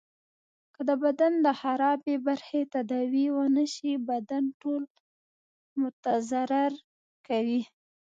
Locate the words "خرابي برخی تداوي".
1.59-3.25